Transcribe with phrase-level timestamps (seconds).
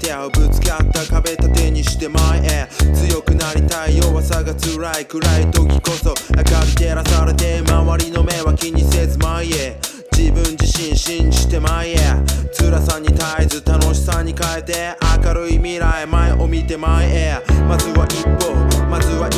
[0.00, 2.66] 手をぶつかった壁立てにして前へ。
[2.94, 5.06] 強くなりたい弱さが辛い。
[5.06, 9.78] 暗い時こそ明かり照らされて周りの目は気にせず前へ。
[10.12, 11.96] 自分自身信じて前へ。
[12.58, 17.42] 辛さに絶えず楽しさに変えて明るい未来前を見て前へ。
[17.68, 18.54] まずは一歩
[18.88, 19.28] まずは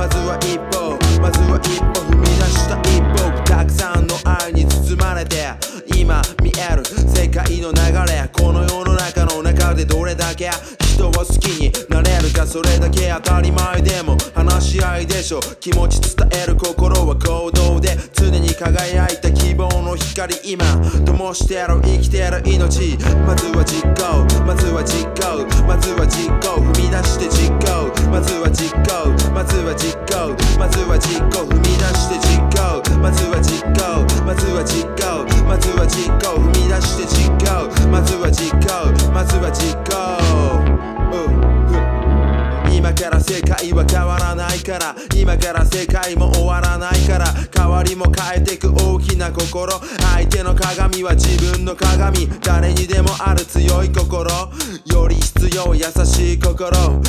[0.00, 5.52] まずは一歩まずは一歩踏み出した一歩たくさんの愛に包まれて
[5.94, 10.48] 今見える世界の流れこの世の中の中でどれだけ
[10.96, 20.64] 人を好きになれるかそれだけ当たり前でも話し合いでしょ気持ち伝える心は行動で常に輝いた希望の光今
[21.04, 22.96] 灯してる生きてる命
[23.28, 27.39] まずは実行まずは実行まずは実行踏み出して実
[29.40, 30.36] まずは実行。
[30.58, 31.48] まずは実行。
[31.48, 32.84] 踏み出して実行。
[33.00, 34.04] まずは実行。
[34.22, 35.24] まずは実行。
[35.48, 36.36] まずは実行。
[36.36, 37.64] 踏み出して実行。
[37.88, 38.92] まずは実行。
[39.14, 40.20] まずは実行、
[42.70, 44.94] 今から世界は変わらないから。
[45.16, 47.32] 今から世界も終わらないから。
[47.56, 49.72] 変わりも変えてく大きな心。
[50.12, 52.28] 相手の鏡は自分の鏡。
[52.40, 54.30] 誰にでもある強い心。
[54.84, 57.00] より必要優しい心。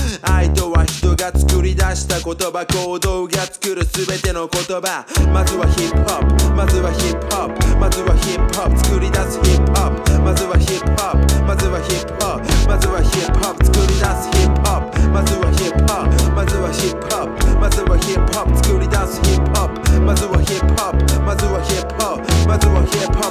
[1.16, 5.06] が作り出した言葉行動が作る全ての言葉。
[5.34, 6.56] まずはヒップホップ。
[6.56, 7.78] まずはヒップホップ。
[7.78, 8.78] まずはヒップホップ。
[8.86, 10.20] 作り出すヒップホップ。
[10.22, 11.46] まずはヒップホップ。
[11.46, 12.68] まずはヒップホップ。
[12.68, 13.66] まずはヒップホップ。
[13.66, 15.00] 作り出すヒップホップ。
[15.10, 16.32] まずはヒップホップ。
[16.32, 17.60] まずはヒップホップ。
[17.60, 18.58] まずはヒップホップ。
[18.64, 20.02] 作り出すヒップホップ。
[20.02, 21.20] まずはヒップホップ。
[21.22, 22.48] まずはヒップホップ。
[22.48, 23.31] まずはヒップホッ